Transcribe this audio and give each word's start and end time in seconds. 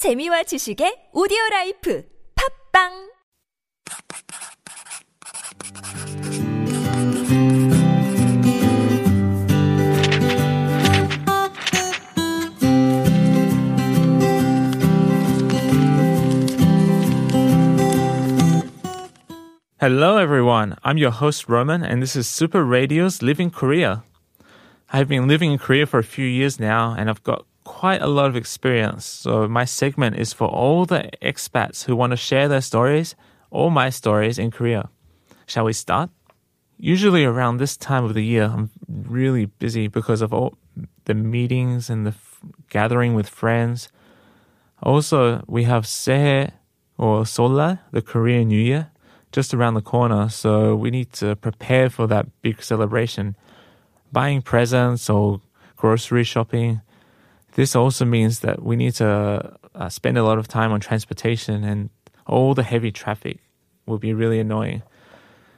재미와 0.00 0.43
지식의 0.43 1.09
오디오 1.13 1.37
라이프 1.51 2.03
팝빵 2.33 3.11
Hello, 19.81 20.17
everyone. 20.17 20.75
I'm 20.83 20.97
your 20.97 21.09
host, 21.09 21.49
Roman, 21.49 21.83
and 21.83 22.03
this 22.03 22.15
is 22.15 22.27
Super 22.27 22.63
Radio's 22.63 23.21
Living 23.21 23.49
Korea. 23.49 24.03
I've 24.93 25.07
been 25.07 25.27
living 25.27 25.51
in 25.51 25.57
Korea 25.57 25.87
for 25.87 25.97
a 25.97 26.03
few 26.03 26.25
years 26.25 26.59
now, 26.59 26.93
and 26.97 27.09
I've 27.09 27.23
got 27.23 27.45
quite 27.81 28.03
a 28.03 28.15
lot 28.19 28.29
of 28.29 28.35
experience. 28.35 29.03
So, 29.05 29.47
my 29.47 29.65
segment 29.65 30.15
is 30.15 30.33
for 30.33 30.47
all 30.47 30.85
the 30.85 31.09
expats 31.19 31.85
who 31.85 31.95
want 31.95 32.11
to 32.11 32.15
share 32.15 32.47
their 32.47 32.61
stories 32.61 33.15
or 33.49 33.71
my 33.71 33.89
stories 33.89 34.37
in 34.37 34.51
Korea. 34.51 34.83
Shall 35.47 35.65
we 35.65 35.73
start? 35.73 36.11
Usually, 36.77 37.25
around 37.25 37.57
this 37.57 37.75
time 37.75 38.03
of 38.03 38.13
the 38.13 38.23
year, 38.23 38.43
I'm 38.43 38.69
really 38.87 39.45
busy 39.47 39.87
because 39.87 40.21
of 40.21 40.31
all 40.31 40.53
the 41.05 41.15
meetings 41.15 41.89
and 41.89 42.05
the 42.05 42.11
f- 42.11 42.41
gathering 42.69 43.15
with 43.15 43.27
friends. 43.27 43.89
Also, 44.83 45.43
we 45.47 45.63
have 45.63 45.85
Sehe 45.85 46.51
or 46.99 47.23
Seollal, 47.23 47.79
the 47.89 48.03
Korean 48.03 48.49
New 48.49 48.63
Year, 48.71 48.91
just 49.31 49.55
around 49.55 49.73
the 49.73 49.89
corner, 49.93 50.29
so 50.29 50.75
we 50.75 50.91
need 50.91 51.11
to 51.13 51.35
prepare 51.35 51.89
for 51.89 52.05
that 52.05 52.27
big 52.43 52.61
celebration. 52.61 53.35
Buying 54.11 54.43
presents 54.43 55.09
or 55.09 55.41
grocery 55.77 56.23
shopping. 56.23 56.81
This 57.53 57.75
also 57.75 58.05
means 58.05 58.39
that 58.39 58.63
we 58.63 58.75
need 58.75 58.93
to 58.95 59.57
uh, 59.75 59.89
spend 59.89 60.17
a 60.17 60.23
lot 60.23 60.37
of 60.37 60.47
time 60.47 60.71
on 60.71 60.79
transportation, 60.79 61.63
and 61.63 61.89
all 62.25 62.53
the 62.53 62.63
heavy 62.63 62.91
traffic 62.91 63.39
will 63.85 63.97
be 63.97 64.13
really 64.13 64.39
annoying. 64.39 64.83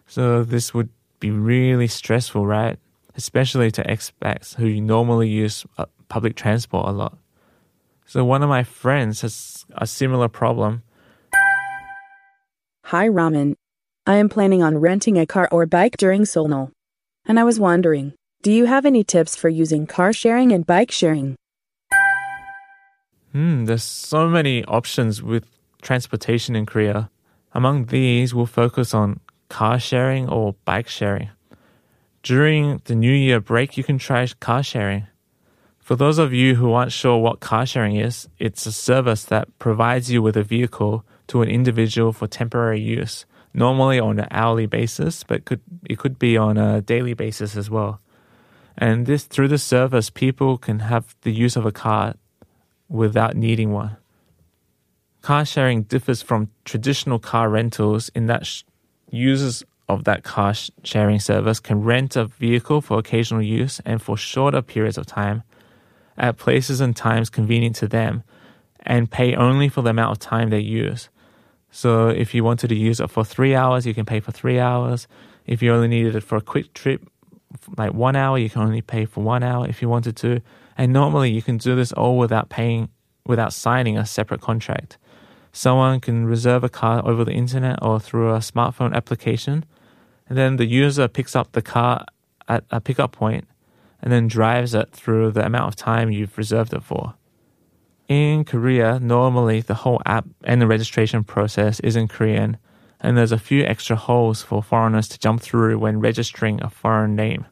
So, 0.08 0.44
this 0.44 0.74
would 0.74 0.90
be 1.20 1.32
really 1.32 1.88
stressful, 1.88 2.46
right? 2.46 2.80
Especially 3.16 3.70
to 3.72 3.84
expats 3.84 4.56
who 4.56 4.82
normally 4.82 5.30
use 5.30 5.66
uh, 5.78 5.86
public 6.10 6.36
transport 6.36 6.88
a 6.88 6.92
lot. 6.92 7.18
So, 8.06 8.26
one 8.26 8.44
of 8.44 8.50
my 8.50 8.64
friends 8.64 9.22
has 9.22 9.66
a 9.76 9.86
similar 9.86 10.28
problem. 10.28 10.82
Hi, 12.86 13.08
Roman. 13.08 13.56
I 14.06 14.16
am 14.16 14.28
planning 14.28 14.62
on 14.62 14.80
renting 14.80 15.18
a 15.18 15.26
car 15.26 15.48
or 15.52 15.66
bike 15.66 15.96
during 15.98 16.24
Solno. 16.24 16.72
And 17.26 17.40
I 17.40 17.46
was 17.46 17.60
wondering, 17.60 18.14
do 18.42 18.52
you 18.52 18.66
have 18.66 18.86
any 18.86 19.04
tips 19.04 19.36
for 19.38 19.48
using 19.48 19.88
car 19.88 20.12
sharing 20.12 20.52
and 20.52 20.66
bike 20.66 20.92
sharing? 20.92 21.38
Hmm, 23.34 23.66
there's 23.66 23.84
so 23.84 24.30
many 24.30 24.64
options 24.66 25.24
with 25.24 25.46
transportation 25.82 26.56
in 26.56 26.68
Korea. 26.68 27.10
Among 27.52 27.86
these, 27.86 28.34
we'll 28.34 28.46
focus 28.46 28.94
on 28.94 29.22
car 29.50 29.80
sharing 29.80 30.30
or 30.30 30.54
bike 30.66 30.88
sharing. 30.88 31.32
During 32.22 32.82
the 32.86 32.94
New 32.94 33.12
Year 33.12 33.40
break, 33.40 33.76
you 33.76 33.84
can 33.84 33.98
try 33.98 34.28
car 34.40 34.62
sharing. 34.62 35.08
For 35.80 35.96
those 35.96 36.20
of 36.20 36.32
you 36.32 36.56
who 36.56 36.74
aren't 36.74 36.92
sure 36.92 37.18
what 37.18 37.40
car 37.40 37.66
sharing 37.66 37.96
is, 37.96 38.30
it's 38.38 38.68
a 38.68 38.72
service 38.72 39.26
that 39.26 39.58
provides 39.58 40.12
you 40.12 40.22
with 40.22 40.38
a 40.38 40.44
vehicle 40.44 41.04
to 41.28 41.42
an 41.42 41.50
individual 41.50 42.14
for 42.14 42.28
temporary 42.28 42.80
use, 42.80 43.26
normally 43.54 44.00
on 44.00 44.20
an 44.20 44.28
hourly 44.30 44.68
basis, 44.68 45.24
but 45.24 45.44
could 45.44 45.62
it 45.90 45.98
could 45.98 46.20
be 46.20 46.38
on 46.38 46.58
a 46.58 46.82
daily 46.82 47.16
basis 47.16 47.58
as 47.58 47.70
well. 47.70 48.00
And 48.78 49.08
this 49.08 49.26
through 49.26 49.48
the 49.48 49.58
service, 49.58 50.10
people 50.10 50.58
can 50.58 50.80
have 50.80 51.16
the 51.22 51.34
use 51.34 51.56
of 51.56 51.66
a 51.66 51.72
car 51.72 52.14
without 52.94 53.36
needing 53.36 53.74
one. 53.74 53.98
Car 55.22 55.46
sharing 55.46 55.82
differs 55.84 56.22
from 56.22 56.50
traditional 56.64 57.18
car 57.18 57.50
rentals 57.50 58.10
in 58.10 58.28
that 58.28 58.46
sh- 58.46 58.64
users 59.10 59.64
of 59.90 60.04
that 60.04 60.24
car 60.24 60.54
sh- 60.54 60.70
sharing 60.84 61.20
service 61.20 61.60
can 61.60 61.82
rent 61.82 62.16
a 62.16 62.26
vehicle 62.26 62.82
for 62.82 63.00
occasional 63.00 63.42
use 63.42 63.82
and 63.84 64.00
for 64.00 64.16
shorter 64.16 64.62
periods 64.62 64.98
of 64.98 65.08
time 65.08 65.42
at 66.18 66.38
places 66.38 66.80
and 66.82 66.96
times 66.96 67.32
convenient 67.32 67.76
to 67.76 67.88
them 67.88 68.24
and 68.82 69.10
pay 69.10 69.34
only 69.34 69.70
for 69.70 69.82
the 69.82 69.90
amount 69.90 70.12
of 70.12 70.20
time 70.20 70.52
they 70.52 70.60
use. 70.60 71.10
So 71.72 72.10
if 72.10 72.36
you 72.36 72.44
wanted 72.44 72.68
to 72.68 72.76
use 72.76 73.00
it 73.00 73.10
for 73.10 73.26
three 73.26 73.56
hours, 73.56 73.88
you 73.88 73.96
can 73.96 74.06
pay 74.06 74.20
for 74.20 74.32
three 74.32 74.60
hours. 74.60 75.08
If 75.48 75.64
you 75.64 75.74
only 75.74 75.88
needed 75.88 76.16
it 76.16 76.22
for 76.22 76.36
a 76.36 76.42
quick 76.42 76.76
trip, 76.76 77.02
like 77.76 77.94
one 77.94 78.16
hour, 78.16 78.38
you 78.38 78.52
can 78.52 78.62
only 78.62 78.82
pay 78.82 79.06
for 79.06 79.24
one 79.24 79.42
hour 79.42 79.68
if 79.68 79.82
you 79.82 79.90
wanted 79.90 80.16
to. 80.18 80.42
And 80.78 80.92
normally 80.92 81.32
you 81.32 81.42
can 81.42 81.58
do 81.58 81.76
this 81.76 81.92
all 81.92 82.18
without 82.18 82.50
paying, 82.50 82.90
without 83.26 83.54
signing 83.54 83.98
a 83.98 84.06
separate 84.06 84.42
contract. 84.42 84.98
Someone 85.52 86.00
can 86.00 86.26
reserve 86.26 86.64
a 86.64 86.70
car 86.70 87.08
over 87.08 87.24
the 87.24 87.34
internet 87.34 87.80
or 87.82 88.00
through 88.00 88.34
a 88.34 88.40
smartphone 88.40 88.94
application. 88.94 89.66
And 90.28 90.38
then 90.38 90.56
the 90.56 90.66
user 90.66 91.08
picks 91.08 91.36
up 91.36 91.52
the 91.52 91.62
car 91.62 92.06
at 92.48 92.64
a 92.72 92.82
pickup 92.82 93.12
point 93.12 93.48
and 94.02 94.12
then 94.12 94.28
drives 94.28 94.74
it 94.74 94.92
through 94.92 95.32
the 95.32 95.46
amount 95.46 95.68
of 95.68 95.76
time 95.76 96.12
you've 96.12 96.38
reserved 96.38 96.74
it 96.74 96.84
for. 96.84 97.16
In 98.10 98.44
Korea, 98.44 99.00
normally 99.00 99.62
the 99.62 99.76
whole 99.76 100.02
app 100.06 100.26
and 100.44 100.62
the 100.62 100.68
registration 100.68 101.24
process 101.24 101.80
is 101.80 101.96
in 101.96 102.10
Korean, 102.10 102.58
and 103.00 103.18
there's 103.18 103.32
a 103.32 103.40
few 103.40 103.64
extra 103.64 103.96
holes 103.96 104.42
for 104.42 104.62
foreigners 104.62 105.08
to 105.10 105.20
jump 105.20 105.42
through 105.42 105.80
when 105.80 106.02
registering 106.02 106.62
a 106.62 106.70
foreign 106.70 107.16
name. 107.16 107.46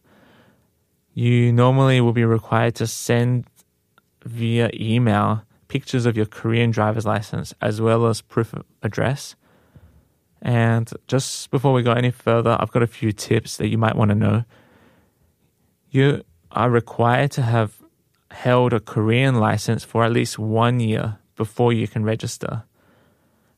You 1.14 1.52
normally 1.52 2.00
will 2.02 2.14
be 2.14 2.26
required 2.26 2.76
to 2.76 2.88
send 2.88 3.46
via 4.24 4.70
email 4.74 5.44
pictures 5.68 6.06
of 6.06 6.16
your 6.16 6.26
Korean 6.26 6.72
driver's 6.72 7.06
license 7.06 7.54
as 7.62 7.82
well 7.82 8.06
as 8.06 8.22
proof 8.22 8.54
of 8.54 8.66
address. 8.82 9.36
And 10.42 10.92
just 11.08 11.52
before 11.52 11.74
we 11.74 11.84
go 11.84 11.92
any 11.92 12.12
further, 12.12 12.58
I've 12.60 12.72
got 12.72 12.84
a 12.84 12.88
few 12.88 13.12
tips 13.12 13.58
that 13.58 13.68
you 13.68 13.78
might 13.78 13.96
want 13.96 14.10
to 14.10 14.16
know. 14.16 14.44
You 15.90 16.24
are 16.52 16.70
required 16.70 17.32
to 17.32 17.42
have 17.42 17.82
held 18.32 18.74
a 18.74 18.80
Korean 18.80 19.36
license 19.36 19.84
for 19.84 20.04
at 20.04 20.12
least 20.12 20.40
one 20.40 20.80
year 20.80 21.20
before 21.36 21.74
you 21.74 21.88
can 21.88 22.04
register. 22.04 22.64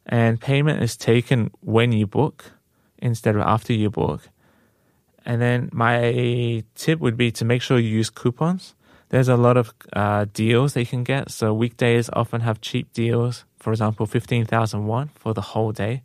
And 0.06 0.42
payment 0.42 0.84
is 0.84 0.98
taken 0.98 1.52
when 1.62 1.92
you 1.92 2.06
book 2.06 2.52
instead 2.98 3.36
of 3.36 3.42
after 3.42 3.74
you 3.74 3.90
book. 3.90 4.30
And 5.26 5.42
then 5.42 5.70
my 5.72 6.64
tip 6.76 7.00
would 7.00 7.18
be 7.18 7.32
to 7.32 7.46
make 7.46 7.62
sure 7.62 7.80
you 7.80 7.90
use 7.90 8.10
coupons. 8.10 8.76
There's 9.10 9.30
a 9.30 9.38
lot 9.38 9.58
of 9.58 9.74
uh, 9.94 10.26
deals 10.34 10.74
that 10.74 10.82
you 10.82 10.86
can 10.86 11.04
get. 11.04 11.32
So 11.32 11.54
weekdays 11.54 12.10
often 12.14 12.42
have 12.42 12.62
cheap 12.62 12.92
deals. 12.94 13.46
For 13.58 13.72
example, 13.72 14.06
15,000 14.06 14.86
won 14.86 15.10
for 15.16 15.34
the 15.34 15.42
whole 15.42 15.72
day. 15.72 16.04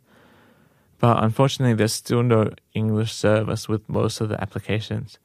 But 0.99 1.23
unfortunately, 1.23 1.75
there's 1.75 1.93
still 1.93 2.23
no 2.23 2.51
English 2.73 3.13
service 3.13 3.67
with 3.67 3.87
most 3.89 4.21
of 4.21 4.29
the 4.29 4.41
applications. 4.41 5.17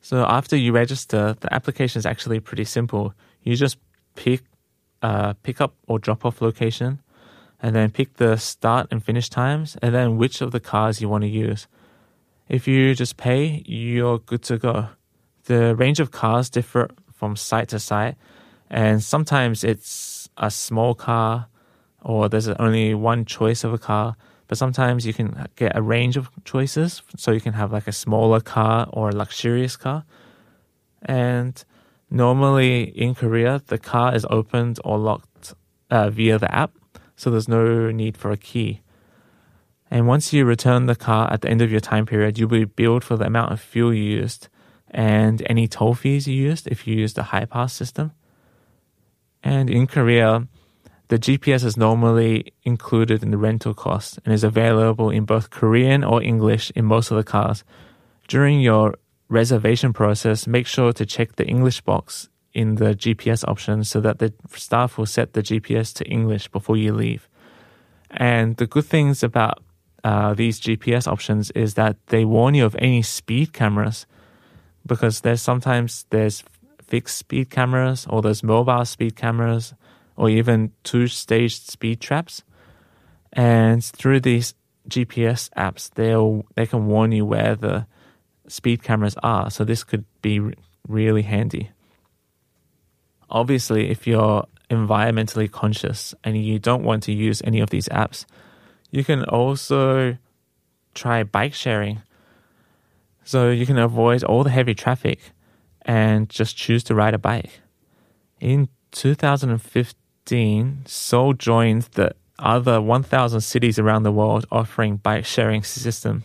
So 0.00 0.24
after 0.26 0.56
you 0.56 0.72
register, 0.72 1.34
the 1.40 1.52
application 1.54 1.98
is 1.98 2.06
actually 2.06 2.40
pretty 2.40 2.64
simple. 2.64 3.14
You 3.42 3.56
just 3.56 3.78
pick 4.16 4.42
uh, 5.02 5.34
pick 5.42 5.60
up 5.60 5.74
or 5.86 5.98
drop 5.98 6.24
off 6.24 6.40
location, 6.40 7.00
and 7.62 7.74
then 7.74 7.90
pick 7.90 8.14
the 8.14 8.36
start 8.36 8.88
and 8.90 9.04
finish 9.04 9.28
times, 9.28 9.76
and 9.82 9.94
then 9.94 10.16
which 10.16 10.40
of 10.40 10.50
the 10.50 10.60
cars 10.60 11.00
you 11.00 11.08
want 11.08 11.22
to 11.22 11.28
use. 11.28 11.66
If 12.48 12.68
you 12.68 12.94
just 12.94 13.16
pay, 13.16 13.62
you're 13.66 14.18
good 14.18 14.42
to 14.44 14.58
go. 14.58 14.88
The 15.44 15.74
range 15.74 16.00
of 16.00 16.10
cars 16.10 16.50
differ 16.50 16.90
from 17.12 17.36
site 17.36 17.68
to 17.68 17.78
site, 17.78 18.16
and 18.70 19.02
sometimes 19.02 19.64
it's 19.64 20.28
a 20.36 20.50
small 20.50 20.94
car, 20.94 21.48
or 22.02 22.28
there's 22.28 22.48
only 22.48 22.94
one 22.94 23.24
choice 23.24 23.64
of 23.64 23.72
a 23.72 23.78
car. 23.78 24.16
But 24.46 24.58
sometimes 24.58 25.06
you 25.06 25.14
can 25.14 25.46
get 25.56 25.74
a 25.74 25.80
range 25.80 26.18
of 26.18 26.28
choices, 26.44 27.02
so 27.16 27.32
you 27.32 27.40
can 27.40 27.54
have 27.54 27.72
like 27.72 27.88
a 27.88 27.92
smaller 27.92 28.40
car 28.40 28.88
or 28.92 29.08
a 29.08 29.16
luxurious 29.16 29.76
car. 29.76 30.04
And 31.02 31.64
normally 32.10 32.84
in 32.84 33.14
Korea, 33.14 33.62
the 33.66 33.78
car 33.78 34.14
is 34.14 34.26
opened 34.28 34.78
or 34.84 34.98
locked 34.98 35.54
uh, 35.90 36.10
via 36.10 36.38
the 36.38 36.54
app, 36.54 36.72
so 37.16 37.30
there's 37.30 37.48
no 37.48 37.90
need 37.90 38.18
for 38.18 38.30
a 38.30 38.36
key. 38.36 38.82
And 39.94 40.08
once 40.08 40.32
you 40.32 40.44
return 40.44 40.86
the 40.86 40.96
car 40.96 41.32
at 41.32 41.42
the 41.42 41.48
end 41.48 41.62
of 41.62 41.70
your 41.70 41.78
time 41.78 42.04
period, 42.04 42.36
you'll 42.36 42.48
be 42.48 42.64
billed 42.64 43.04
for 43.04 43.16
the 43.16 43.26
amount 43.26 43.52
of 43.52 43.60
fuel 43.60 43.94
you 43.94 44.02
used 44.02 44.48
and 44.90 45.40
any 45.46 45.68
toll 45.68 45.94
fees 45.94 46.26
you 46.26 46.34
used 46.34 46.66
if 46.66 46.84
you 46.84 46.96
used 46.96 47.14
the 47.14 47.22
high 47.22 47.44
pass 47.44 47.72
system. 47.72 48.10
And 49.44 49.70
in 49.70 49.86
Korea, 49.86 50.48
the 51.06 51.18
GPS 51.20 51.64
is 51.64 51.76
normally 51.76 52.52
included 52.64 53.22
in 53.22 53.30
the 53.30 53.38
rental 53.38 53.72
cost 53.72 54.18
and 54.24 54.34
is 54.34 54.42
available 54.42 55.10
in 55.10 55.26
both 55.26 55.50
Korean 55.50 56.02
or 56.02 56.20
English 56.20 56.72
in 56.74 56.86
most 56.86 57.12
of 57.12 57.16
the 57.16 57.22
cars. 57.22 57.62
During 58.26 58.60
your 58.60 58.96
reservation 59.28 59.92
process, 59.92 60.48
make 60.48 60.66
sure 60.66 60.92
to 60.92 61.06
check 61.06 61.36
the 61.36 61.46
English 61.46 61.82
box 61.82 62.28
in 62.52 62.74
the 62.82 62.96
GPS 62.96 63.46
option 63.46 63.84
so 63.84 64.00
that 64.00 64.18
the 64.18 64.34
staff 64.56 64.98
will 64.98 65.06
set 65.06 65.34
the 65.34 65.42
GPS 65.42 65.94
to 65.94 66.04
English 66.06 66.48
before 66.48 66.76
you 66.76 66.92
leave. 66.92 67.28
And 68.10 68.56
the 68.56 68.66
good 68.66 68.86
things 68.86 69.22
about 69.22 69.63
uh, 70.04 70.34
these 70.34 70.60
GPS 70.60 71.10
options 71.10 71.50
is 71.52 71.74
that 71.74 71.96
they 72.08 72.24
warn 72.24 72.54
you 72.54 72.66
of 72.66 72.76
any 72.78 73.02
speed 73.02 73.52
cameras 73.52 74.06
because 74.86 75.22
there's 75.22 75.40
sometimes 75.40 76.04
there's 76.10 76.44
fixed 76.82 77.16
speed 77.16 77.48
cameras 77.48 78.06
or 78.10 78.20
there's 78.20 78.42
mobile 78.42 78.84
speed 78.84 79.16
cameras 79.16 79.72
or 80.16 80.28
even 80.28 80.72
two 80.84 81.06
stage 81.06 81.58
speed 81.58 82.00
traps. 82.00 82.42
And 83.32 83.82
through 83.82 84.20
these 84.20 84.54
GPS 84.88 85.48
apps, 85.56 85.90
they'll 85.94 86.44
they 86.54 86.66
can 86.66 86.86
warn 86.86 87.10
you 87.12 87.24
where 87.24 87.56
the 87.56 87.86
speed 88.46 88.82
cameras 88.82 89.16
are. 89.22 89.50
So 89.50 89.64
this 89.64 89.84
could 89.84 90.04
be 90.20 90.40
really 90.86 91.22
handy. 91.22 91.70
Obviously, 93.30 93.90
if 93.90 94.06
you're 94.06 94.46
environmentally 94.70 95.50
conscious 95.50 96.14
and 96.22 96.36
you 96.36 96.58
don't 96.58 96.84
want 96.84 97.04
to 97.04 97.12
use 97.12 97.40
any 97.42 97.60
of 97.60 97.70
these 97.70 97.88
apps, 97.88 98.26
you 98.94 99.02
can 99.02 99.24
also 99.24 100.16
try 100.94 101.24
bike 101.24 101.52
sharing. 101.52 102.00
So 103.24 103.50
you 103.50 103.66
can 103.66 103.76
avoid 103.76 104.22
all 104.22 104.44
the 104.44 104.50
heavy 104.50 104.72
traffic 104.72 105.18
and 105.82 106.28
just 106.28 106.56
choose 106.56 106.84
to 106.84 106.94
ride 106.94 107.12
a 107.12 107.18
bike. 107.18 107.60
In 108.38 108.68
2015, 108.92 110.82
Seoul 110.86 111.32
joined 111.32 111.82
the 111.94 112.14
other 112.38 112.80
1,000 112.80 113.40
cities 113.40 113.80
around 113.80 114.04
the 114.04 114.12
world 114.12 114.46
offering 114.52 114.98
bike 114.98 115.24
sharing 115.24 115.64
systems. 115.64 116.22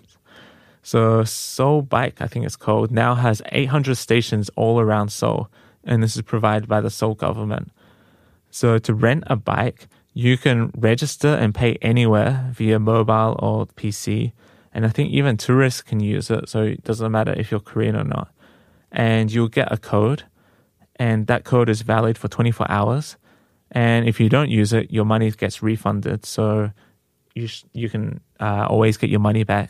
So 0.84 1.24
Seoul 1.24 1.82
Bike, 1.82 2.22
I 2.22 2.28
think 2.28 2.46
it's 2.46 2.56
called, 2.56 2.92
now 2.92 3.16
has 3.16 3.42
800 3.52 3.96
stations 3.96 4.52
all 4.56 4.80
around 4.80 5.12
Seoul, 5.12 5.50
and 5.84 6.04
this 6.04 6.16
is 6.16 6.22
provided 6.22 6.70
by 6.70 6.82
the 6.82 6.92
Seoul 6.92 7.16
government. 7.16 7.72
So 8.52 8.78
to 8.78 8.94
rent 8.94 9.24
a 9.26 9.36
bike, 9.36 9.88
you 10.20 10.38
can 10.38 10.70
register 10.76 11.30
and 11.30 11.56
pay 11.56 11.78
anywhere 11.82 12.50
via 12.52 12.78
mobile 12.78 13.40
or 13.40 13.66
PC. 13.68 14.34
And 14.74 14.86
I 14.86 14.90
think 14.90 15.12
even 15.12 15.38
tourists 15.38 15.82
can 15.82 16.02
use 16.02 16.30
it, 16.30 16.50
so 16.50 16.64
it 16.64 16.84
doesn't 16.84 17.10
matter 17.10 17.32
if 17.32 17.52
you're 17.52 17.62
Korean 17.62 17.96
or 17.96 18.04
not. 18.04 18.28
And 18.92 19.32
you'll 19.32 19.48
get 19.48 19.72
a 19.72 19.78
code, 19.78 20.24
and 20.98 21.28
that 21.28 21.46
code 21.46 21.70
is 21.70 21.84
valid 21.84 22.18
for 22.18 22.28
24 22.28 22.70
hours. 22.70 23.16
And 23.72 24.10
if 24.10 24.20
you 24.20 24.28
don't 24.28 24.50
use 24.50 24.74
it, 24.74 24.92
your 24.92 25.06
money 25.06 25.32
gets 25.32 25.64
refunded. 25.64 26.26
So 26.26 26.72
you 27.34 27.48
sh- 27.48 27.64
you 27.72 27.88
can 27.88 28.20
uh, 28.42 28.66
always 28.70 28.98
get 28.98 29.10
your 29.10 29.22
money 29.22 29.46
back. 29.46 29.70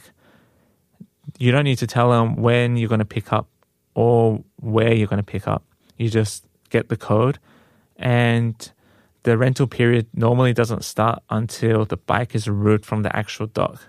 You 1.38 1.52
don't 1.52 1.66
need 1.66 1.78
to 1.78 1.88
tell 1.88 2.10
them 2.10 2.38
when 2.38 2.76
you're 2.76 2.90
going 2.90 3.06
to 3.08 3.14
pick 3.20 3.32
up 3.32 3.48
or 3.94 4.44
where 4.56 4.96
you're 4.96 5.12
going 5.14 5.24
to 5.24 5.32
pick 5.32 5.48
up. 5.48 5.64
You 5.98 6.10
just 6.10 6.44
get 6.72 6.90
the 6.90 6.98
code, 6.98 7.38
and 7.98 8.56
the 9.30 9.38
rental 9.38 9.68
period 9.68 10.08
normally 10.16 10.54
doesn't 10.54 10.84
start 10.84 11.22
until 11.30 11.86
the 11.86 11.98
bike 11.98 12.34
is 12.34 12.48
removed 12.48 12.84
from 12.84 13.04
the 13.04 13.16
actual 13.16 13.46
dock. 13.46 13.80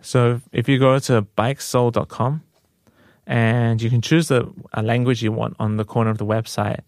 So 0.00 0.40
if 0.52 0.68
you 0.68 0.78
go 0.78 1.00
to 1.00 1.22
bikeseoul.com 1.36 2.44
and 3.26 3.82
you 3.82 3.90
can 3.90 4.00
choose 4.00 4.30
a, 4.30 4.48
a 4.72 4.82
language 4.82 5.20
you 5.20 5.32
want 5.32 5.56
on 5.58 5.78
the 5.78 5.84
corner 5.84 6.10
of 6.10 6.18
the 6.18 6.24
website 6.24 6.82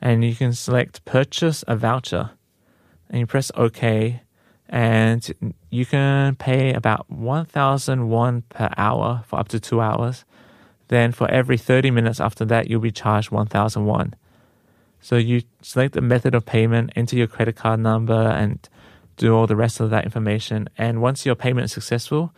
and 0.00 0.24
you 0.24 0.34
can 0.34 0.52
select 0.52 1.04
purchase 1.04 1.62
a 1.68 1.76
voucher 1.76 2.30
and 3.08 3.20
you 3.20 3.26
press 3.26 3.52
OK 3.54 4.22
and 4.68 5.54
you 5.70 5.86
can 5.86 6.34
pay 6.34 6.72
about 6.72 7.08
1000 7.08 8.08
won 8.08 8.42
per 8.48 8.68
hour 8.76 9.22
for 9.28 9.38
up 9.38 9.46
to 9.46 9.60
two 9.60 9.80
hours. 9.80 10.24
Then 10.88 11.12
for 11.12 11.30
every 11.30 11.56
30 11.56 11.92
minutes 11.92 12.18
after 12.18 12.44
that, 12.46 12.68
you'll 12.68 12.80
be 12.80 12.90
charged 12.90 13.30
1000 13.30 13.86
won. 13.86 14.14
So 15.00 15.16
you 15.16 15.42
select 15.62 15.94
the 15.94 16.00
method 16.00 16.34
of 16.34 16.44
payment, 16.44 16.92
enter 16.94 17.16
your 17.16 17.26
credit 17.26 17.56
card 17.56 17.80
number, 17.80 18.12
and 18.12 18.68
do 19.16 19.34
all 19.34 19.46
the 19.46 19.56
rest 19.56 19.80
of 19.80 19.90
that 19.90 20.04
information. 20.04 20.68
And 20.76 21.00
once 21.00 21.26
your 21.26 21.34
payment 21.34 21.66
is 21.66 21.72
successful, 21.72 22.34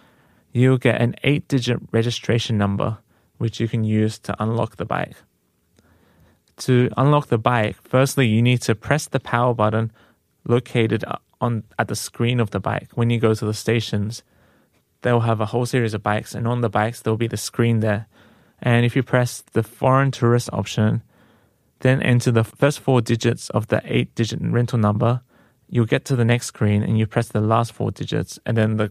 you'll 0.53 0.79
get 0.79 1.01
an 1.01 1.17
eight 1.25 1.49
digit 1.49 1.81
registration 1.91 2.59
number, 2.59 2.99
which 3.39 3.61
you 3.61 3.69
can 3.69 3.85
use 3.85 4.19
to 4.21 4.37
unlock 4.43 4.77
the 4.77 4.85
bike. 4.85 5.17
To 6.59 6.91
unlock 6.97 7.27
the 7.29 7.39
bike, 7.39 7.77
firstly, 7.83 8.27
you 8.29 8.43
need 8.43 8.63
to 8.63 8.75
press 8.75 9.07
the 9.07 9.21
power 9.21 9.55
button 9.55 9.91
located 10.47 11.05
on 11.41 11.65
at 11.79 11.89
the 11.89 11.97
screen 11.97 12.39
of 12.39 12.51
the 12.51 12.61
bike. 12.61 12.91
When 12.95 13.11
you 13.11 13.19
go 13.19 13.35
to 13.35 13.45
the 13.45 13.55
stations, 13.55 14.23
they'll 15.03 15.21
have 15.21 15.41
a 15.41 15.47
whole 15.47 15.67
series 15.67 15.95
of 15.95 16.03
bikes, 16.03 16.35
and 16.35 16.47
on 16.47 16.61
the 16.61 16.69
bikes, 16.69 17.01
there'll 17.01 17.17
be 17.17 17.27
the 17.27 17.37
screen 17.37 17.81
there. 17.81 18.07
And 18.61 18.87
if 18.87 18.95
you 18.95 19.03
press 19.03 19.43
the 19.53 19.65
foreign 19.65 20.13
tourist 20.13 20.51
option, 20.53 21.03
then 21.83 22.03
enter 22.03 22.33
the 22.33 22.45
first 22.45 22.81
four 22.81 23.01
digits 23.01 23.51
of 23.51 23.69
the 23.69 23.83
eight 23.85 24.15
digit 24.15 24.41
rental 24.41 24.79
number, 24.79 25.21
you'll 25.69 25.85
get 25.85 26.05
to 26.07 26.17
the 26.17 26.25
next 26.25 26.47
screen 26.47 26.83
and 26.83 26.99
you 26.99 27.07
press 27.07 27.29
the 27.29 27.41
last 27.41 27.73
four 27.73 27.91
digits, 27.91 28.39
and 28.47 28.57
then 28.57 28.77
the 28.77 28.91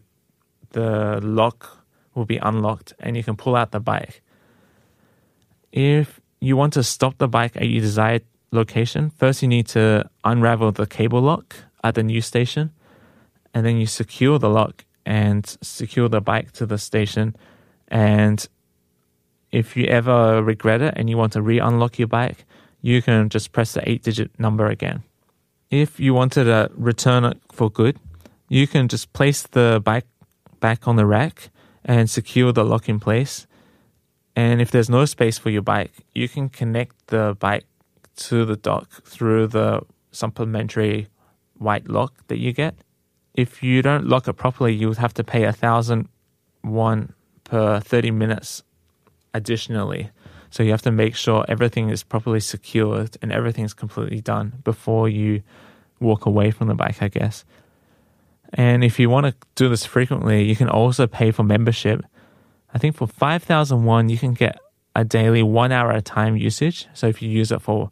the 0.72 1.20
lock 1.22 1.86
will 2.16 2.26
be 2.26 2.38
unlocked 2.38 2.94
and 3.00 3.18
you 3.18 3.24
can 3.24 3.36
pull 3.36 3.56
out 3.56 3.72
the 3.72 3.80
bike. 3.80 4.22
If 5.72 6.22
you 6.40 6.56
want 6.56 6.74
to 6.74 6.84
stop 6.84 7.18
the 7.18 7.28
bike 7.28 7.56
at 7.56 7.68
your 7.68 7.82
desired 7.82 8.24
location, 8.52 9.10
first 9.10 9.42
you 9.42 9.48
need 9.48 9.68
to 9.68 10.10
unravel 10.24 10.72
the 10.72 10.86
cable 10.86 11.22
lock 11.22 11.56
at 11.84 11.96
the 11.96 12.04
new 12.04 12.22
station, 12.22 12.72
and 13.54 13.66
then 13.66 13.78
you 13.78 13.86
secure 13.86 14.40
the 14.40 14.50
lock 14.50 14.86
and 15.06 15.46
secure 15.62 16.10
the 16.10 16.22
bike 16.22 16.52
to 16.54 16.66
the 16.66 16.78
station. 16.78 17.36
And 17.88 18.48
if 19.52 19.76
you 19.76 19.86
ever 19.86 20.44
regret 20.44 20.82
it 20.82 20.94
and 20.96 21.10
you 21.10 21.18
want 21.18 21.34
to 21.34 21.42
re 21.42 21.60
unlock 21.60 22.00
your 22.00 22.08
bike, 22.08 22.46
you 22.82 23.02
can 23.02 23.30
just 23.30 23.52
press 23.52 23.74
the 23.74 23.88
eight 23.90 24.04
digit 24.04 24.38
number 24.40 24.68
again. 24.68 25.04
If 25.70 26.00
you 26.00 26.14
wanted 26.14 26.46
to 26.46 26.70
return 26.76 27.24
it 27.24 27.40
for 27.52 27.70
good, 27.70 27.98
you 28.50 28.68
can 28.68 28.88
just 28.88 29.14
place 29.14 29.44
the 29.44 29.82
bike 29.84 30.08
back 30.60 30.88
on 30.88 30.96
the 30.96 31.06
rack 31.06 31.50
and 31.86 32.10
secure 32.10 32.52
the 32.52 32.66
lock 32.66 32.90
in 32.90 33.00
place. 33.00 33.48
And 34.36 34.62
if 34.62 34.72
there's 34.72 34.90
no 34.90 35.06
space 35.06 35.38
for 35.38 35.50
your 35.50 35.62
bike, 35.62 35.94
you 36.14 36.28
can 36.28 36.50
connect 36.50 37.08
the 37.08 37.36
bike 37.40 37.66
to 38.18 38.46
the 38.46 38.56
dock 38.56 39.04
through 39.04 39.48
the 39.48 39.82
supplementary 40.12 41.08
white 41.58 41.88
lock 41.88 42.28
that 42.28 42.40
you 42.40 42.52
get. 42.52 42.76
If 43.34 43.64
you 43.64 43.82
don't 43.82 44.08
lock 44.08 44.28
it 44.28 44.34
properly, 44.34 44.74
you 44.74 44.90
would 44.90 44.98
have 44.98 45.14
to 45.16 45.24
pay 45.24 45.44
a 45.44 45.54
thousand 45.54 46.10
won 46.64 47.14
per 47.44 47.80
30 47.80 48.12
minutes 48.12 48.64
additionally. 49.34 50.10
So 50.52 50.64
you 50.64 50.72
have 50.72 50.82
to 50.84 50.92
make 50.92 51.16
sure 51.16 51.46
everything 51.48 51.90
is 51.90 52.04
properly 52.04 52.42
secured 52.42 53.18
and 53.22 53.32
everything's 53.32 53.74
completely 53.74 54.22
done 54.22 54.62
before 54.64 55.10
you 55.10 55.42
walk 56.00 56.26
away 56.26 56.52
from 56.52 56.68
the 56.68 56.76
bike, 56.76 57.02
I 57.02 57.08
guess. 57.08 57.46
And 58.54 58.84
if 58.84 59.00
you 59.00 59.10
want 59.10 59.28
to 59.28 59.36
do 59.56 59.70
this 59.70 59.86
frequently, 59.86 60.44
you 60.44 60.56
can 60.56 60.70
also 60.70 61.08
pay 61.08 61.32
for 61.32 61.44
membership. 61.44 62.04
I 62.74 62.78
think 62.78 62.98
for 62.98 63.08
5,000 63.08 63.86
won, 63.86 64.10
you 64.10 64.18
can 64.18 64.34
get 64.34 64.60
a 64.94 65.06
daily 65.06 65.42
one 65.42 65.72
hour 65.72 65.92
at 65.92 65.98
a 65.98 66.02
time 66.02 66.36
usage. 66.36 66.88
So 66.94 67.08
if 67.08 67.22
you 67.22 67.30
use 67.30 67.52
it 67.52 67.62
for 67.62 67.92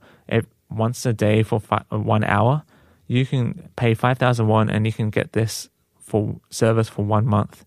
once 0.69 1.05
a 1.05 1.13
day 1.13 1.43
for 1.43 1.59
five, 1.59 1.85
uh, 1.91 1.97
one 1.97 2.23
hour, 2.23 2.63
you 3.07 3.25
can 3.25 3.69
pay 3.75 3.93
5,000 3.93 4.47
won 4.47 4.69
and 4.69 4.85
you 4.85 4.93
can 4.93 5.09
get 5.09 5.33
this 5.33 5.69
for 5.99 6.39
service 6.49 6.89
for 6.89 7.03
one 7.03 7.25
month. 7.25 7.65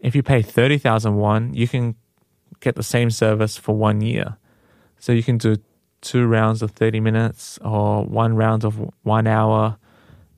If 0.00 0.14
you 0.14 0.22
pay 0.22 0.42
30,000 0.42 1.16
won, 1.16 1.54
you 1.54 1.66
can 1.66 1.96
get 2.60 2.76
the 2.76 2.82
same 2.82 3.10
service 3.10 3.56
for 3.56 3.76
one 3.76 4.00
year. 4.00 4.36
So 4.98 5.12
you 5.12 5.22
can 5.22 5.38
do 5.38 5.56
two 6.00 6.26
rounds 6.26 6.62
of 6.62 6.70
30 6.72 7.00
minutes 7.00 7.58
or 7.64 8.04
one 8.04 8.36
round 8.36 8.64
of 8.64 8.90
one 9.02 9.26
hour 9.26 9.76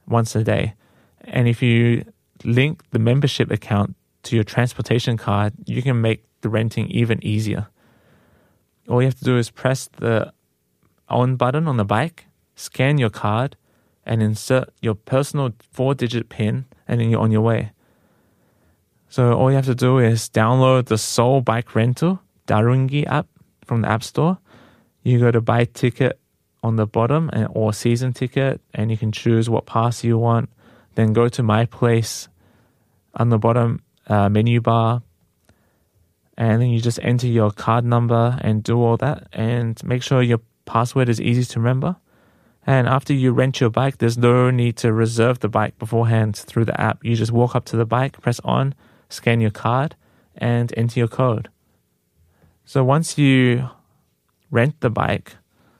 once 0.07 0.35
a 0.35 0.43
day. 0.43 0.75
And 1.21 1.47
if 1.49 1.63
you 1.63 2.05
link 2.45 2.83
the 2.91 2.99
membership 2.99 3.51
account 3.51 3.97
to 4.25 4.35
your 4.35 4.45
transportation 4.45 5.17
card, 5.17 5.53
you 5.67 5.83
can 5.83 6.01
make 6.01 6.25
the 6.41 6.49
renting 6.49 6.89
even 6.89 7.25
easier. 7.25 7.69
All 8.89 9.03
you 9.03 9.07
have 9.07 9.19
to 9.19 9.25
do 9.25 9.37
is 9.37 9.51
press 9.51 9.89
the 9.89 10.33
on 11.09 11.37
button 11.37 11.67
on 11.69 11.77
the 11.77 11.85
bike, 11.85 12.27
scan 12.55 12.99
your 12.99 13.11
card, 13.11 13.57
and 14.05 14.23
insert 14.23 14.71
your 14.81 14.95
personal 14.95 15.53
four 15.71 15.95
digit 15.95 16.29
PIN, 16.29 16.65
and 16.87 17.01
then 17.01 17.11
you're 17.11 17.21
on 17.21 17.31
your 17.31 17.43
way. 17.43 17.73
So 19.11 19.33
all 19.33 19.51
you 19.51 19.57
have 19.57 19.67
to 19.67 19.75
do 19.75 19.99
is 19.99 20.29
download 20.29 20.87
the 20.87 20.99
Seoul 20.99 21.41
Bike 21.41 21.75
Rental 21.75 22.21
Ddareungi 22.47 23.07
app 23.07 23.27
from 23.65 23.83
the 23.83 23.91
App 23.91 24.03
Store. 24.03 24.39
You 25.03 25.19
go 25.19 25.31
to 25.31 25.41
buy 25.41 25.65
ticket 25.65 26.21
on 26.63 26.77
the 26.77 26.87
bottom 26.87 27.31
and 27.33 27.49
or 27.53 27.73
season 27.73 28.13
ticket, 28.13 28.61
and 28.75 28.91
you 28.91 28.97
can 28.97 29.13
choose 29.13 29.49
what 29.49 29.65
pass 29.65 30.05
you 30.05 30.19
want. 30.19 30.51
Then 30.95 31.13
go 31.13 31.29
to 31.29 31.43
My 31.43 31.65
Place 31.65 32.29
on 33.15 33.31
the 33.31 33.39
bottom 33.39 33.83
uh, 34.09 34.29
menu 34.29 34.61
bar, 34.61 35.03
and 36.37 36.61
then 36.61 36.69
you 36.69 36.81
just 36.81 36.99
enter 37.03 37.27
your 37.27 37.51
card 37.51 37.85
number 37.85 38.39
and 38.43 38.63
do 38.63 38.83
all 38.83 38.97
that, 38.99 39.29
and 39.33 39.83
make 39.85 40.03
sure 40.03 40.23
your 40.23 40.41
password 40.67 41.09
is 41.09 41.21
easy 41.21 41.45
to 41.45 41.61
remember. 41.61 41.97
And 42.67 42.87
after 42.87 43.15
you 43.15 43.33
rent 43.33 43.61
your 43.61 43.71
bike, 43.71 43.97
there's 43.97 44.19
no 44.19 44.51
need 44.51 44.77
to 44.79 44.93
reserve 44.93 45.39
the 45.39 45.49
bike 45.49 45.79
beforehand 45.79 46.37
through 46.37 46.67
the 46.67 46.79
app. 46.79 47.03
You 47.03 47.17
just 47.17 47.33
walk 47.33 47.57
up 47.57 47.65
to 47.67 47.77
the 47.77 47.87
bike, 47.87 48.21
press 48.21 48.41
on, 48.45 48.75
scan 49.09 49.41
your 49.41 49.51
card, 49.51 49.97
and 50.37 50.73
enter 50.77 51.01
your 51.01 51.09
code. 51.09 51.49
So 52.65 52.85
once 52.85 53.19
you 53.19 53.69
rent 54.51 54.81
the 54.81 54.91
bike, 54.91 55.37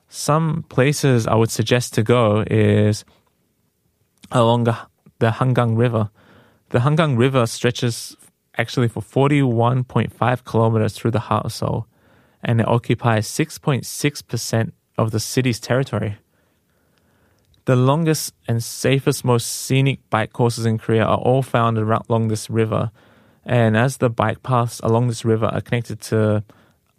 some 0.09 0.65
places 0.69 1.27
I 1.27 1.35
would 1.35 1.51
suggest 1.51 1.95
to 1.95 2.03
go 2.03 2.45
is 2.51 3.05
along 4.33 4.65
the, 4.65 4.77
Hangang 5.21 5.77
River. 5.77 6.11
The 6.71 6.79
Hangang 6.81 7.19
River 7.19 7.47
stretches 7.47 8.17
actually 8.57 8.89
for 8.89 9.03
41.5 9.03 10.45
kilometers 10.45 10.95
through 10.95 11.11
the 11.13 11.21
heart 11.21 11.45
of 11.45 11.53
Seoul, 11.53 11.87
and 12.43 12.61
it 12.61 12.69
occupies 12.69 13.29
6.6% 13.29 14.73
of 14.97 15.11
the 15.11 15.21
city's 15.21 15.61
territory. 15.61 16.17
The 17.67 17.77
longest 17.77 18.33
and 18.47 18.65
safest, 18.65 19.25
most 19.25 19.47
scenic 19.47 20.01
bike 20.09 20.33
courses 20.33 20.65
in 20.65 20.79
Korea 20.79 21.05
are 21.05 21.19
all 21.19 21.43
found 21.43 21.77
along 21.77 22.29
this 22.29 22.49
river. 22.49 22.91
And 23.49 23.79
as 23.79 23.97
the 23.97 24.11
bike 24.11 24.43
paths 24.43 24.79
along 24.81 25.09
this 25.09 25.25
river 25.25 25.47
are 25.47 25.63
connected 25.63 26.03
to 26.03 26.45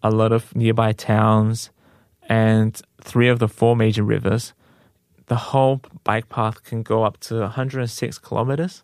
a 0.02 0.10
lot 0.10 0.32
of 0.32 0.56
nearby 0.56 0.94
towns 0.94 1.70
and 2.28 2.82
three 3.02 3.30
of 3.30 3.38
the 3.38 3.48
four 3.48 3.76
major 3.76 4.04
rivers, 4.04 4.54
the 5.28 5.36
whole 5.36 5.80
bike 6.04 6.28
path 6.28 6.64
can 6.64 6.82
go 6.82 7.04
up 7.04 7.20
to 7.20 7.36
106 7.42 8.18
kilometers. 8.18 8.84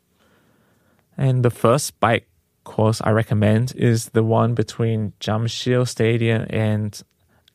And 1.18 1.44
the 1.44 1.50
first 1.50 2.00
bike 2.00 2.28
course 2.66 3.02
I 3.04 3.10
recommend 3.10 3.74
is 3.76 4.10
the 4.10 4.24
one 4.24 4.54
between 4.54 5.14
Jamsil 5.20 5.88
Stadium 5.88 6.46
and 6.52 7.02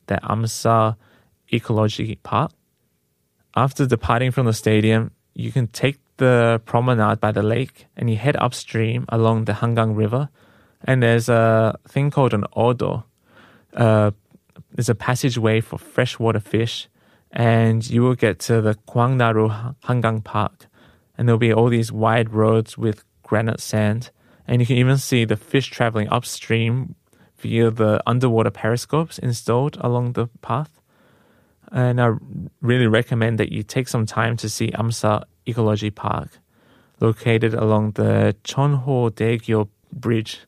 the 0.07 0.15
Amsa 0.15 0.97
Ecology 1.53 2.19
Park. 2.21 2.51
After 3.55 3.85
departing 3.85 4.31
from 4.31 4.45
the 4.45 4.53
stadium, 4.53 5.11
you 5.33 5.53
can 5.53 5.67
take 5.67 5.99
the 6.21 6.61
promenade 6.65 7.19
by 7.19 7.31
the 7.31 7.41
lake 7.41 7.87
and 7.97 8.07
you 8.09 8.15
head 8.15 8.35
upstream 8.37 9.05
along 9.09 9.45
the 9.45 9.53
Hangang 9.53 9.97
River. 9.97 10.29
And 10.85 11.01
there's 11.01 11.29
a 11.29 11.77
thing 11.87 12.11
called 12.11 12.33
an 12.33 12.45
odo. 12.55 13.05
Uh, 13.73 14.11
there's 14.71 14.89
a 14.89 14.95
passageway 14.95 15.61
for 15.61 15.79
freshwater 15.79 16.39
fish, 16.39 16.87
and 17.31 17.87
you 17.89 18.03
will 18.03 18.15
get 18.15 18.37
to 18.47 18.61
the 18.61 18.75
Gwangnaru 18.87 19.75
Hangang 19.85 20.23
Park. 20.23 20.67
And 21.17 21.27
there'll 21.27 21.39
be 21.39 21.53
all 21.53 21.69
these 21.69 21.91
wide 21.91 22.31
roads 22.31 22.77
with 22.77 23.03
granite 23.23 23.59
sand, 23.59 24.11
and 24.47 24.61
you 24.61 24.67
can 24.67 24.77
even 24.77 24.97
see 24.97 25.25
the 25.25 25.37
fish 25.37 25.67
traveling 25.71 26.07
upstream 26.09 26.95
via 27.39 27.71
the 27.71 28.01
underwater 28.05 28.51
periscopes 28.51 29.17
installed 29.17 29.77
along 29.81 30.13
the 30.13 30.27
path. 30.41 30.81
And 31.71 31.99
I 32.01 32.13
really 32.61 32.87
recommend 32.87 33.39
that 33.39 33.51
you 33.51 33.63
take 33.63 33.87
some 33.87 34.05
time 34.05 34.37
to 34.37 34.49
see 34.49 34.69
Amsa 34.71 35.23
Ecology 35.45 35.89
Park, 35.89 36.39
located 36.99 37.53
along 37.53 37.91
the 37.91 38.35
Cheonho 38.43 39.11
Daegyo 39.11 39.69
Bridge. 39.91 40.41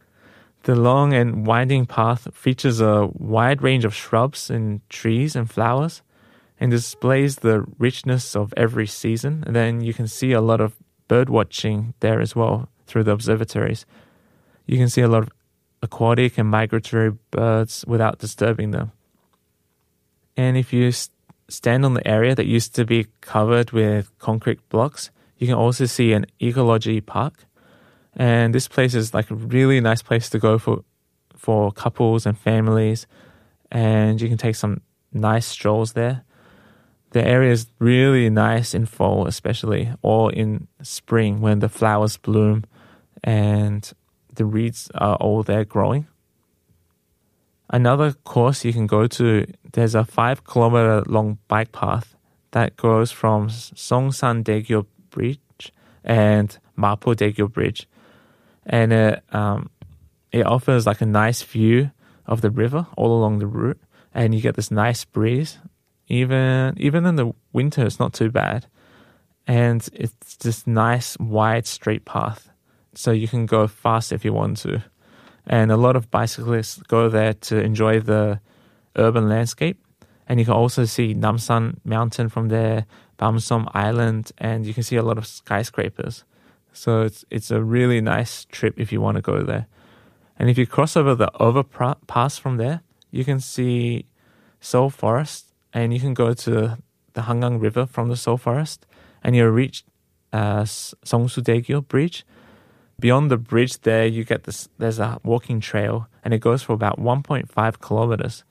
The 0.64 0.76
long 0.76 1.14
and 1.14 1.46
winding 1.46 1.86
path 1.86 2.28
features 2.34 2.80
a 2.80 3.10
wide 3.14 3.62
range 3.62 3.84
of 3.84 3.94
shrubs 3.94 4.50
and 4.50 4.88
trees 4.90 5.36
and 5.36 5.50
flowers 5.50 6.02
and 6.60 6.72
displays 6.72 7.38
the 7.38 7.66
richness 7.78 8.36
of 8.36 8.54
every 8.56 8.88
season. 8.88 9.44
And 9.46 9.56
then 9.56 9.82
you 9.82 9.94
can 9.94 10.08
see 10.08 10.32
a 10.32 10.40
lot 10.40 10.62
of 10.62 10.76
bird 11.08 11.30
watching 11.30 11.94
there 12.00 12.22
as 12.22 12.36
well 12.36 12.70
through 12.88 13.04
the 13.04 13.12
observatories. 13.12 13.86
You 14.66 14.78
can 14.78 14.90
see 14.90 15.02
a 15.02 15.10
lot 15.10 15.24
of 15.24 15.30
aquatic 15.82 16.38
and 16.38 16.50
migratory 16.50 17.12
birds 17.32 17.84
without 17.86 18.20
disturbing 18.20 18.72
them. 18.72 18.94
And 20.38 20.56
if 20.56 20.72
you 20.72 20.92
stand 21.54 21.86
on 21.86 21.94
the 21.94 22.08
area 22.08 22.34
that 22.36 22.46
used 22.46 22.74
to 22.76 22.86
be 22.86 23.08
covered 23.22 23.72
with 23.72 24.18
concrete 24.18 24.68
blocks, 24.70 25.12
you 25.38 25.48
can 25.48 25.56
also 25.56 25.86
see 25.86 26.14
an 26.14 26.26
ecology 26.40 27.00
park. 27.02 27.46
And 28.16 28.54
this 28.54 28.68
place 28.68 28.94
is 28.96 29.14
like 29.14 29.30
a 29.32 29.36
really 29.36 29.80
nice 29.80 30.02
place 30.02 30.30
to 30.32 30.40
go 30.40 30.58
for 30.58 30.84
for 31.36 31.72
couples 31.72 32.26
and 32.26 32.38
families. 32.38 33.06
And 33.72 34.22
you 34.22 34.30
can 34.30 34.38
take 34.38 34.56
some 34.56 34.82
nice 35.12 35.46
strolls 35.46 35.94
there. 35.94 36.24
The 37.12 37.26
area 37.28 37.52
is 37.52 37.68
really 37.80 38.30
nice 38.30 38.74
in 38.74 38.86
fall, 38.86 39.28
especially, 39.28 39.92
or 40.02 40.32
in 40.32 40.68
spring 40.82 41.42
when 41.42 41.60
the 41.60 41.70
flowers 41.70 42.18
bloom 42.18 42.64
and 43.24 43.92
the 44.34 44.46
reeds 44.46 44.90
are 44.96 45.16
all 45.18 45.44
there 45.44 45.66
growing. 45.66 46.08
Another 47.74 48.14
course 48.14 48.64
you 48.64 48.72
can 48.72 48.86
go 48.86 49.08
to, 49.08 49.48
there's 49.72 49.96
a 49.96 50.06
five 50.06 50.44
kilometer 50.44 51.02
long 51.08 51.40
bike 51.48 51.72
path 51.72 52.16
that 52.52 52.78
goes 52.78 53.12
from 53.12 53.50
Seongsan 53.50 54.44
Daegyo 54.44 54.86
Bridge 55.10 55.40
and 56.04 56.56
Mapo 56.78 57.16
Daegyo 57.16 57.52
Bridge. 57.52 57.88
And 58.64 58.94
it, 58.94 59.24
um, 59.34 59.72
it 60.32 60.46
offers 60.46 60.86
like 60.86 61.02
a 61.02 61.08
nice 61.08 61.42
view 61.42 61.90
of 62.28 62.42
the 62.42 62.52
river 62.52 62.86
all 62.96 63.18
along 63.18 63.40
the 63.40 63.48
route. 63.48 63.82
And 64.14 64.36
you 64.36 64.42
get 64.42 64.54
this 64.56 64.70
nice 64.70 65.04
breeze. 65.04 65.58
Even, 66.08 66.76
even 66.78 67.08
in 67.08 67.16
the 67.16 67.34
winter, 67.54 67.84
it's 67.88 68.00
not 68.00 68.14
too 68.14 68.30
bad. 68.30 68.68
And 69.48 69.90
it's 69.94 70.36
this 70.36 70.68
nice, 70.68 71.18
wide, 71.18 71.66
straight 71.66 72.06
path. 72.06 72.52
So 72.94 73.10
you 73.10 73.28
can 73.28 73.48
go 73.48 73.66
fast 73.66 74.12
if 74.12 74.24
you 74.24 74.32
want 74.32 74.58
to 74.58 74.84
and 75.48 75.72
a 75.72 75.78
lot 75.78 75.96
of 75.96 76.10
bicyclists 76.10 76.82
go 76.88 77.10
there 77.10 77.34
to 77.34 77.60
enjoy 77.62 78.00
the 78.00 78.40
urban 78.96 79.30
landscape. 79.30 79.78
And 80.28 80.40
you 80.40 80.46
can 80.46 80.54
also 80.54 80.86
see 80.86 81.14
Namsan 81.14 81.78
Mountain 81.84 82.30
from 82.30 82.48
there, 82.48 82.86
Bamseom 83.20 83.70
Island, 83.74 84.32
and 84.38 84.66
you 84.66 84.74
can 84.74 84.84
see 84.84 84.96
a 84.96 85.04
lot 85.04 85.18
of 85.18 85.28
skyscrapers. 85.28 86.24
So 86.72 87.02
it's 87.02 87.26
it's 87.30 87.52
a 87.52 87.62
really 87.62 88.02
nice 88.02 88.46
trip 88.46 88.80
if 88.80 88.92
you 88.92 89.02
want 89.02 89.16
to 89.18 89.22
go 89.22 89.44
there. 89.44 89.68
And 90.40 90.50
if 90.50 90.58
you 90.58 90.66
cross 90.66 90.98
over 90.98 91.14
the 91.14 91.32
overpass 91.40 92.38
from 92.38 92.58
there, 92.58 92.82
you 93.12 93.24
can 93.24 93.40
see 93.40 94.06
Seoul 94.60 94.90
Forest, 94.90 95.54
and 95.74 95.94
you 95.94 96.00
can 96.00 96.14
go 96.14 96.34
to 96.34 96.78
the 97.14 97.22
Hangang 97.22 97.62
River 97.62 97.86
from 97.86 98.10
the 98.10 98.18
Seoul 98.18 98.38
Forest, 98.38 98.88
and 99.24 99.36
you'll 99.36 99.50
reach 99.50 99.84
uh, 100.32 100.64
Seongsu 100.64 101.88
Bridge, 101.88 102.26
Beyond 103.00 103.32
the 103.32 103.38
bridge 103.38 103.82
there, 103.82 104.06
you 104.06 104.24
get 104.24 104.44
this, 104.44 104.70
there's 104.78 105.00
a 105.00 105.20
walking 105.24 105.60
trail 105.60 106.08
and 106.24 106.34
it 106.34 106.40
goes 106.40 106.64
for 106.64 106.74
about 106.74 107.00
1.5 107.00 107.80
kilometers. 107.80 108.44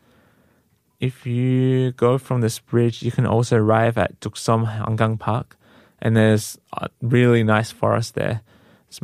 If 1.00 1.26
you 1.26 1.92
go 1.92 2.18
from 2.18 2.40
this 2.40 2.58
bridge, 2.58 3.02
you 3.02 3.10
can 3.10 3.26
also 3.26 3.56
arrive 3.56 3.98
at 3.98 4.20
Ttukseom 4.20 4.76
Hangang 4.76 5.18
Park 5.18 5.56
and 6.00 6.16
there's 6.16 6.58
a 6.72 6.88
really 7.00 7.42
nice 7.42 7.70
forest 7.70 8.14
there. 8.14 8.42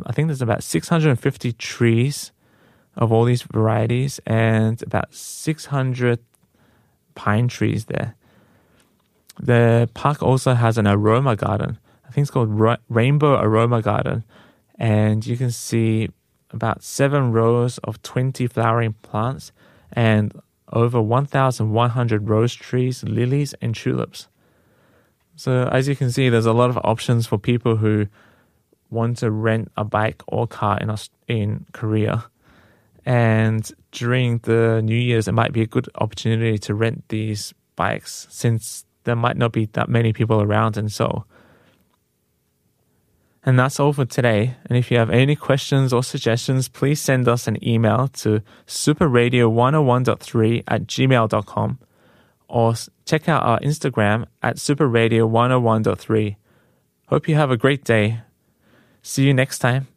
I 0.05 0.11
think 0.11 0.27
there's 0.27 0.41
about 0.41 0.63
650 0.63 1.53
trees 1.53 2.31
of 2.95 3.11
all 3.11 3.23
these 3.23 3.41
varieties 3.41 4.19
and 4.25 4.81
about 4.83 5.13
600 5.13 6.19
pine 7.15 7.47
trees 7.47 7.85
there. 7.85 8.15
The 9.39 9.89
park 9.93 10.21
also 10.21 10.53
has 10.53 10.77
an 10.77 10.87
aroma 10.87 11.35
garden. 11.35 11.79
I 12.07 12.11
think 12.11 12.23
it's 12.23 12.31
called 12.31 12.77
Rainbow 12.89 13.39
Aroma 13.39 13.81
Garden, 13.81 14.23
and 14.79 15.27
you 15.27 15.37
can 15.37 15.51
see 15.51 16.09
about 16.51 16.83
seven 16.83 17.31
rows 17.31 17.77
of 17.79 18.01
20 18.01 18.47
flowering 18.47 18.93
plants 19.03 19.51
and 19.91 20.41
over 20.71 21.01
1,100 21.01 22.29
rose 22.29 22.55
trees, 22.55 23.03
lilies, 23.03 23.53
and 23.61 23.75
tulips. 23.75 24.27
So, 25.35 25.67
as 25.71 25.87
you 25.87 25.95
can 25.95 26.11
see, 26.11 26.29
there's 26.29 26.45
a 26.45 26.53
lot 26.53 26.69
of 26.69 26.77
options 26.83 27.27
for 27.27 27.37
people 27.37 27.77
who 27.77 28.07
want 28.89 29.17
to 29.17 29.31
rent 29.31 29.71
a 29.77 29.83
bike 29.83 30.21
or 30.27 30.47
car 30.47 30.77
in, 30.79 30.95
in 31.27 31.65
Korea. 31.71 32.25
And 33.05 33.69
during 33.91 34.39
the 34.39 34.81
New 34.83 34.97
Year's, 34.97 35.27
it 35.27 35.31
might 35.31 35.53
be 35.53 35.61
a 35.61 35.67
good 35.67 35.89
opportunity 35.95 36.57
to 36.59 36.73
rent 36.73 37.03
these 37.09 37.53
bikes 37.75 38.27
since 38.29 38.85
there 39.05 39.15
might 39.15 39.37
not 39.37 39.51
be 39.51 39.65
that 39.73 39.89
many 39.89 40.13
people 40.13 40.41
around 40.41 40.77
in 40.77 40.89
Seoul. 40.89 41.25
And 43.49 43.57
that's 43.57 43.79
all 43.79 43.93
for 43.93 44.05
today. 44.05 44.53
And 44.65 44.77
if 44.77 44.91
you 44.91 44.99
have 44.99 45.09
any 45.09 45.35
questions 45.35 45.91
or 45.91 46.03
suggestions, 46.03 46.69
please 46.69 47.01
send 47.01 47.27
us 47.27 47.47
an 47.47 47.57
email 47.67 48.07
to 48.21 48.43
superradio101.3 48.67 50.63
at 50.67 50.85
gmail.com 50.85 51.79
or 52.47 52.75
check 53.05 53.27
out 53.27 53.41
our 53.41 53.59
Instagram 53.61 54.27
at 54.43 54.57
superradio101.3. 54.57 56.35
Hope 57.07 57.27
you 57.27 57.33
have 57.33 57.49
a 57.49 57.57
great 57.57 57.83
day. 57.83 58.21
See 59.01 59.25
you 59.25 59.33
next 59.33 59.57
time. 59.57 59.87